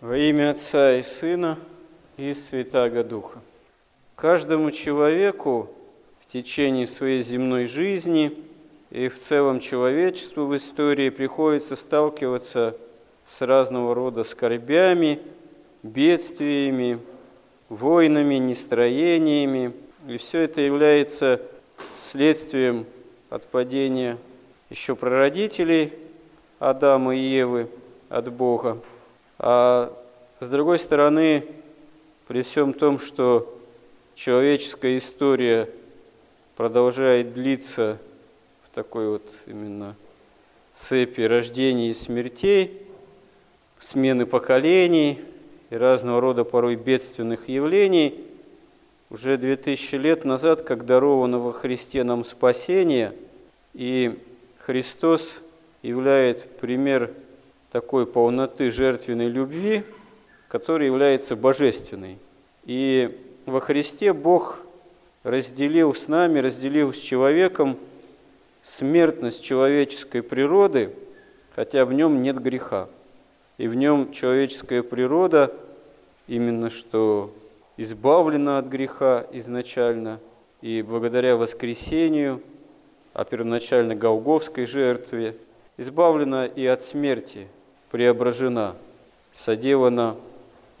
[0.00, 1.56] Во имя Отца и Сына
[2.16, 3.40] и Святаго Духа.
[4.16, 5.70] Каждому человеку
[6.20, 8.36] в течение своей земной жизни
[8.90, 12.76] и в целом человечеству в истории приходится сталкиваться
[13.24, 15.20] с разного рода скорбями,
[15.82, 16.98] бедствиями,
[17.68, 19.72] войнами, нестроениями.
[20.06, 21.40] И все это является
[21.96, 22.84] следствием
[23.30, 24.18] отпадения
[24.70, 25.92] еще прародителей
[26.58, 27.68] Адама и Евы
[28.10, 28.78] от Бога–
[29.46, 29.92] а
[30.40, 31.44] с другой стороны,
[32.26, 33.60] при всем том, что
[34.14, 35.68] человеческая история
[36.56, 37.98] продолжает длиться
[38.62, 39.96] в такой вот именно
[40.72, 42.86] цепи рождений и смертей,
[43.80, 45.20] смены поколений
[45.68, 48.24] и разного рода порой бедственных явлений,
[49.10, 53.12] уже 2000 лет назад, как даровано во Христе нам спасение,
[53.74, 54.18] и
[54.60, 55.42] Христос
[55.82, 57.10] являет пример
[57.74, 59.82] такой полноты жертвенной любви,
[60.46, 62.18] которая является божественной.
[62.62, 64.60] И во Христе Бог
[65.24, 67.76] разделил с нами, разделил с человеком
[68.62, 70.94] смертность человеческой природы,
[71.56, 72.88] хотя в нем нет греха.
[73.58, 75.52] И в нем человеческая природа
[76.28, 77.34] именно что
[77.76, 80.20] избавлена от греха изначально,
[80.60, 82.40] и благодаря воскресению,
[83.14, 85.36] а первоначально Голговской жертве,
[85.76, 87.48] избавлена и от смерти,
[87.94, 88.74] преображена,
[89.30, 90.16] соделана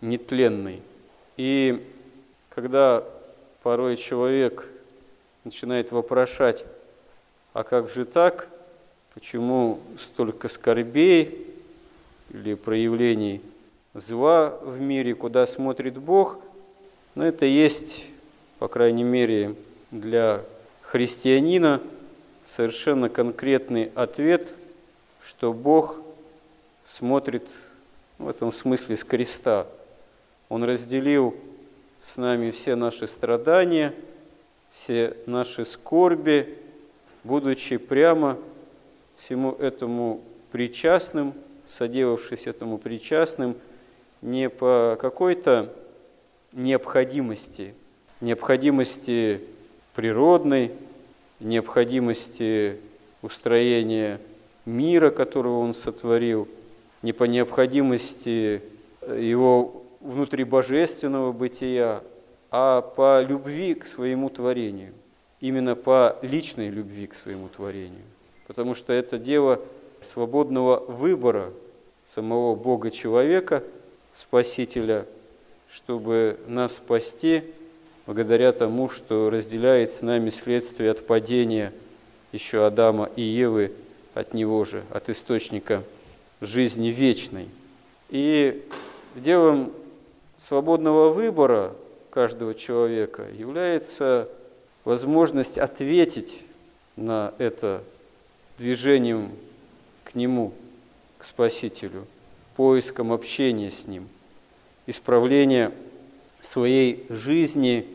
[0.00, 0.80] нетленной.
[1.36, 1.86] И
[2.48, 3.04] когда
[3.62, 4.66] порой человек
[5.44, 6.64] начинает вопрошать,
[7.52, 8.48] а как же так,
[9.12, 11.46] почему столько скорбей
[12.30, 13.42] или проявлений
[13.92, 16.38] зла в мире, куда смотрит Бог,
[17.14, 18.06] но это есть,
[18.58, 19.54] по крайней мере,
[19.90, 20.42] для
[20.80, 21.82] христианина
[22.46, 24.54] совершенно конкретный ответ,
[25.22, 26.01] что Бог
[26.84, 27.48] смотрит
[28.18, 29.66] в этом смысле с креста.
[30.48, 31.34] Он разделил
[32.00, 33.94] с нами все наши страдания,
[34.70, 36.58] все наши скорби,
[37.24, 38.38] будучи прямо
[39.16, 41.34] всему этому причастным,
[41.66, 43.56] соделавшись этому причастным,
[44.20, 45.72] не по какой-то
[46.52, 47.74] необходимости,
[48.20, 49.40] необходимости
[49.94, 50.72] природной,
[51.40, 52.78] необходимости
[53.20, 54.20] устроения
[54.64, 56.48] мира, которого он сотворил–
[57.02, 58.62] не по необходимости
[59.06, 62.02] его внутрибожественного бытия,
[62.50, 64.92] а по любви к своему творению,
[65.40, 68.04] именно по личной любви к своему творению.
[68.46, 69.60] Потому что это дело
[70.00, 71.52] свободного выбора
[72.04, 73.62] самого Бога человека,
[74.12, 75.06] Спасителя,
[75.70, 77.44] чтобы нас спасти
[78.06, 81.72] благодаря тому, что разделяет с нами следствие от падения
[82.32, 83.72] еще Адама и Евы
[84.12, 85.82] от него же, от источника
[86.42, 87.48] жизни вечной.
[88.10, 88.62] И
[89.14, 89.72] делом
[90.36, 91.74] свободного выбора
[92.10, 94.28] каждого человека является
[94.84, 96.40] возможность ответить
[96.96, 97.82] на это
[98.58, 99.30] движением
[100.04, 100.52] к Нему,
[101.18, 102.06] к Спасителю,
[102.56, 104.08] поиском общения с Ним,
[104.86, 105.72] исправление
[106.40, 107.86] своей жизни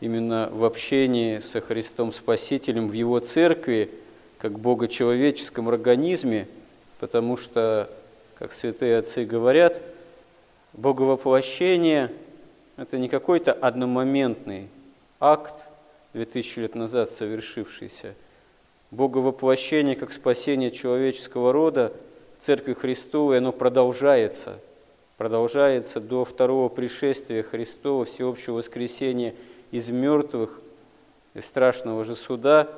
[0.00, 3.90] именно в общении со Христом Спасителем в Его Церкви,
[4.38, 6.46] как Богочеловеческом организме,
[6.98, 7.90] потому что
[8.38, 9.80] как святые отцы говорят,
[10.72, 12.12] боговоплощение–
[12.76, 14.68] это не какой-то одномоментный
[15.20, 15.54] акт,
[16.12, 18.14] 2000 лет назад совершившийся.
[18.90, 21.92] Боговоплощение как спасение человеческого рода
[22.38, 24.58] в Церкви Христовой, оно продолжается,
[25.16, 29.34] продолжается до второго пришествия Христова, всеобщего воскресения
[29.70, 30.60] из мертвых
[31.34, 32.68] и страшного же суда,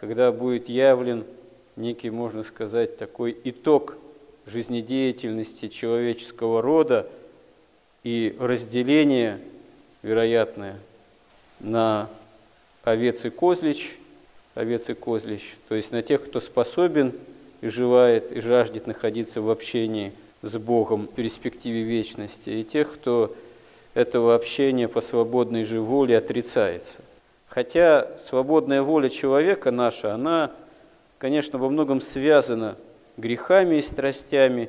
[0.00, 1.24] когда будет явлен
[1.76, 3.96] некий, можно сказать, такой итог–
[4.46, 7.06] жизнедеятельности человеческого рода
[8.02, 9.38] и разделение,
[10.02, 10.78] вероятное,
[11.60, 12.08] на
[12.82, 13.96] овец и козлич,
[14.54, 17.12] овец и козлич, то есть на тех, кто способен
[17.60, 20.12] и желает и жаждет находиться в общении
[20.42, 23.34] с Богом в перспективе вечности, и тех, кто
[23.94, 27.00] этого общения по свободной же воле отрицается.
[27.46, 30.50] Хотя свободная воля человека наша, она,
[31.22, 32.76] конечно, во многом связана
[33.16, 34.68] грехами и страстями,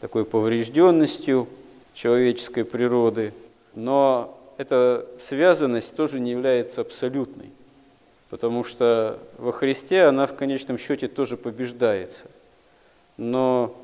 [0.00, 1.48] такой поврежденностью
[1.94, 3.32] человеческой природы.
[3.74, 7.50] Но эта связанность тоже не является абсолютной,
[8.28, 12.26] потому что во Христе она в конечном счете тоже побеждается.
[13.16, 13.74] Но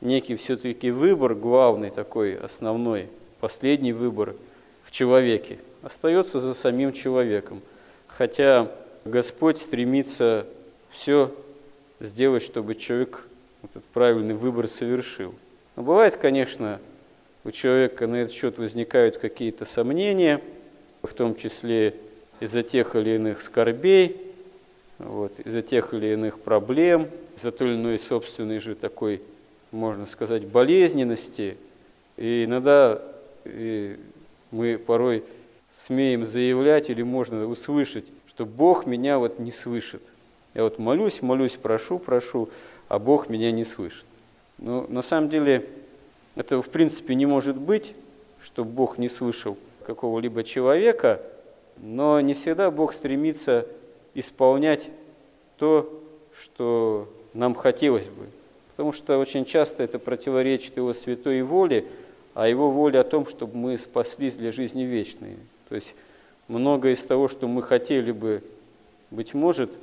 [0.00, 3.08] некий все-таки выбор, главный такой, основной,
[3.38, 4.34] последний выбор
[4.82, 7.62] в человеке остается за самим человеком.
[8.08, 8.68] Хотя
[9.04, 10.44] Господь стремится
[10.90, 11.32] все
[12.02, 13.26] сделать, чтобы человек
[13.62, 15.34] этот правильный выбор совершил.
[15.76, 16.80] Но бывает, конечно,
[17.44, 20.42] у человека на этот счет возникают какие-то сомнения,
[21.02, 21.94] в том числе
[22.40, 24.20] из-за тех или иных скорбей,
[24.98, 29.22] вот, из-за тех или иных проблем, из-за той или иной собственной же такой,
[29.70, 31.56] можно сказать, болезненности.
[32.16, 33.00] И иногда
[33.44, 33.98] и
[34.50, 35.24] мы порой
[35.70, 40.02] смеем заявлять или можно услышать, что Бог меня вот не слышит.
[40.54, 42.48] Я вот молюсь, молюсь, прошу, прошу,
[42.88, 44.04] а Бог меня не слышит.
[44.58, 45.68] Но на самом деле
[46.34, 47.94] это в принципе не может быть,
[48.42, 49.56] что Бог не слышал
[49.86, 51.22] какого-либо человека,
[51.78, 53.66] но не всегда Бог стремится
[54.14, 54.90] исполнять
[55.56, 56.02] то,
[56.38, 58.26] что нам хотелось бы.
[58.72, 61.86] Потому что очень часто это противоречит Его святой воле,
[62.34, 65.36] а Его воле о том, чтобы мы спаслись для жизни вечной.
[65.68, 65.94] То есть
[66.48, 68.42] многое из того, что мы хотели бы,
[69.10, 69.78] быть может,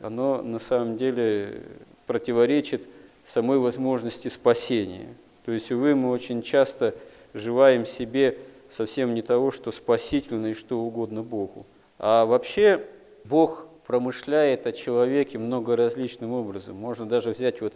[0.00, 1.62] оно на самом деле
[2.06, 2.86] противоречит
[3.24, 5.14] самой возможности спасения.
[5.44, 6.94] То есть, увы, мы очень часто
[7.32, 8.38] желаем себе
[8.68, 11.66] совсем не того, что спасительно и что угодно Богу.
[11.98, 12.84] А вообще
[13.24, 16.76] Бог промышляет о человеке много различным образом.
[16.76, 17.74] Можно даже взять вот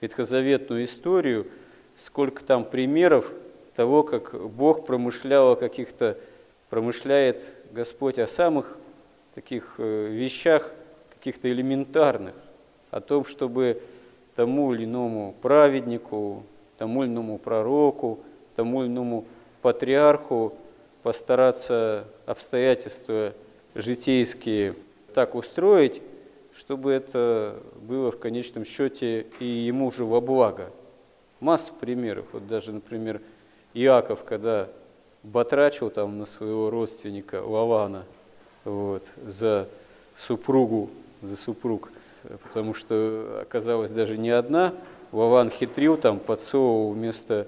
[0.00, 1.46] ветхозаветную историю,
[1.94, 3.32] сколько там примеров
[3.74, 6.18] того, как Бог промышлял о каких-то,
[6.70, 8.76] промышляет Господь о самых
[9.34, 10.72] таких э, вещах,
[11.22, 12.34] каких-то элементарных,
[12.90, 13.80] о том, чтобы
[14.34, 16.42] тому или иному праведнику,
[16.78, 18.18] тому или иному пророку,
[18.56, 19.24] тому или иному
[19.60, 20.52] патриарху
[21.04, 23.34] постараться обстоятельства
[23.76, 24.74] житейские
[25.14, 26.02] так устроить,
[26.56, 30.70] чтобы это было в конечном счете и ему же во благо.
[31.38, 32.26] Масса примеров.
[32.32, 33.20] Вот даже, например,
[33.74, 34.68] Иаков, когда
[35.22, 38.06] батрачил там на своего родственника Лавана
[38.64, 39.68] вот, за
[40.16, 40.90] супругу,
[41.22, 41.90] за супруг,
[42.42, 44.74] потому что оказалось даже не одна,
[45.12, 47.46] Лаван хитрил, там подсовывал вместо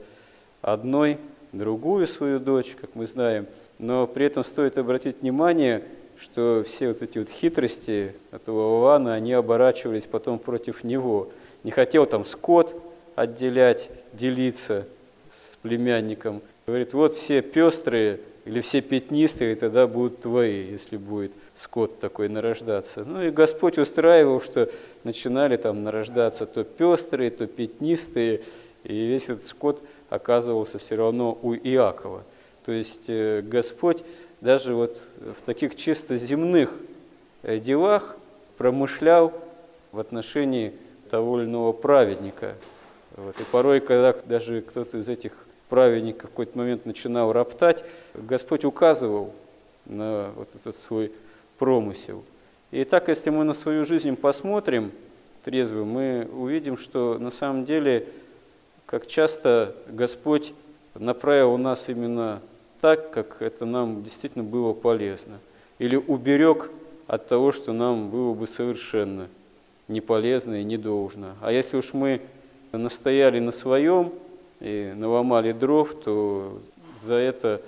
[0.62, 1.18] одной
[1.52, 3.46] другую свою дочь, как мы знаем,
[3.78, 5.84] но при этом стоит обратить внимание,
[6.18, 11.30] что все вот эти вот хитрости этого Лавана, они оборачивались потом против него.
[11.64, 12.80] Не хотел там скот
[13.14, 14.86] отделять, делиться
[15.30, 16.42] с племянником.
[16.66, 23.05] Говорит, вот все пестрые или все пятнистые тогда будут твои, если будет скот такой нарождаться.
[23.05, 24.70] Ну и Господь устраивал, что
[25.02, 28.43] начинали там нарождаться то пестрые, то пятнистые,
[28.85, 32.23] и весь этот скот оказывался все равно у Иакова.
[32.67, 34.02] То есть э, Господь
[34.43, 36.70] даже вот в таких чисто земных
[37.43, 38.17] э, делах
[38.58, 39.32] промышлял
[39.91, 40.75] в отношении
[41.08, 42.56] того или иного праведника.
[43.17, 43.41] Вот.
[43.41, 45.32] И порой, когда даже кто-то из этих
[45.74, 47.84] праведников в какой-то момент начинал роптать,
[48.14, 49.34] Господь указывал
[49.86, 51.10] на вот этот свой
[51.58, 52.22] промысел.
[52.70, 54.92] И так, если мы на свою жизнь посмотрим
[55.42, 58.06] трезво, мы увидим, что на самом деле,
[58.86, 60.54] как часто Господь
[60.94, 62.40] направил нас именно
[62.80, 65.40] так, как это нам действительно было полезно.
[65.80, 66.70] Или уберег
[67.08, 69.26] от того, что нам было бы совершенно
[69.88, 71.32] не полезно и не должно.
[71.40, 72.20] А если уж мы
[72.70, 74.12] настояли на своем
[74.60, 76.60] и наломали дров, то
[77.02, 77.60] за это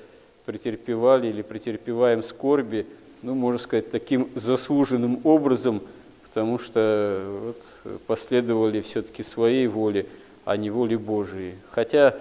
[0.44, 2.86] претерпевали или претерпеваем скорби,
[3.22, 5.82] ну, можно сказать, таким заслуженным образом,
[6.22, 7.52] потому что
[7.84, 10.06] вот, последовали все-таки своей воле,
[10.44, 11.54] а не воле Божией.
[11.70, 12.14] Хотя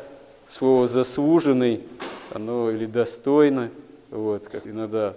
[0.48, 1.82] слово «заслуженный»
[2.32, 3.70] оно или достойно,
[4.10, 5.14] вот, как иногда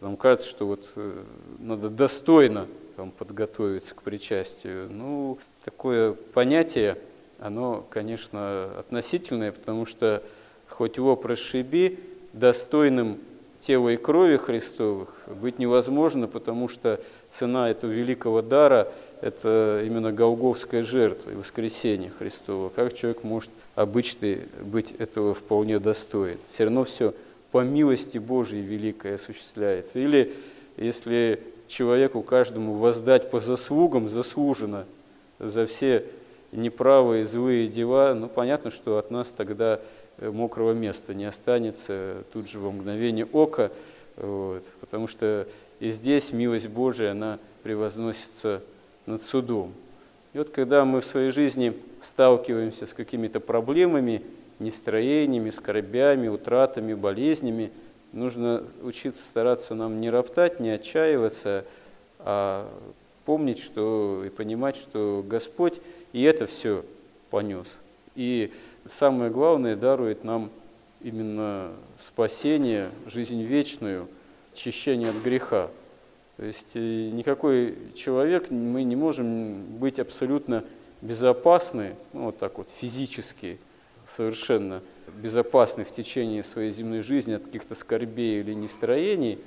[0.00, 1.22] нам кажется, что вот э,
[1.60, 4.88] надо достойно там, подготовиться к причастию.
[4.90, 6.98] Ну, такое понятие,
[7.42, 10.22] оно, конечно, относительное, потому что
[10.68, 11.98] хоть его прошиби,
[12.32, 13.18] достойным
[13.60, 20.82] тела и крови Христовых быть невозможно, потому что цена этого великого дара– это именно голговская
[20.82, 22.70] жертва и воскресение Христова.
[22.70, 26.38] Как человек может обычный быть этого вполне достоин?
[26.52, 27.12] Все равно все
[27.50, 29.98] по милости Божьей великой осуществляется.
[29.98, 30.32] Или
[30.76, 34.86] если человеку каждому воздать по заслугам, заслуженно
[35.38, 36.04] за все
[36.52, 39.80] неправые, злые дела, ну, понятно, что от нас тогда
[40.18, 43.70] Э, мокрого места не останется тут же во мгновение ока,
[44.16, 45.48] вот, потому что
[45.80, 48.62] и здесь милость Божия, она превозносится
[49.06, 49.72] над судом.
[50.32, 54.22] И вот когда мы в своей жизни сталкиваемся с какими-то проблемами,
[54.58, 57.72] нестроениями, скорбями, утратами, болезнями,
[58.12, 61.64] нужно учиться стараться нам не роптать, не отчаиваться,
[62.20, 62.68] а
[63.24, 65.80] помнить что, и понимать, что Господь
[66.12, 66.84] и это все
[67.30, 67.66] понес.
[68.14, 68.52] И
[68.86, 70.50] самое главное, дарует нам
[71.00, 74.08] именно спасение, жизнь вечную,
[74.52, 75.70] очищение от греха.
[76.36, 80.64] То есть э, никакой человек, мы не можем быть абсолютно
[81.00, 83.58] безопасны, ну, вот так вот, физически,
[84.06, 84.82] совершенно
[85.22, 89.38] безопасны в течение своей земной жизни от каких-то скорбей или нестроений,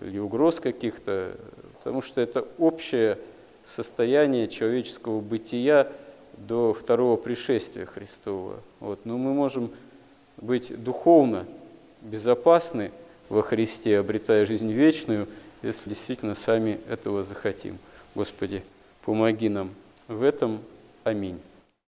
[0.00, 1.36] или угроз каких-то,
[1.80, 3.18] потому что это общее
[3.64, 5.90] состояние человеческого бытия
[6.36, 8.60] до второго пришествия Христова.
[8.80, 9.00] Вот.
[9.04, 9.70] Но мы можем
[10.36, 11.46] быть духовно
[12.02, 12.92] безопасны
[13.30, 15.26] во Христе, обретая жизнь вечную,
[15.62, 17.78] если действительно сами этого захотим.
[18.14, 18.62] Господи,
[19.02, 19.70] помоги нам
[20.06, 20.60] в этом.
[21.02, 21.40] Аминь.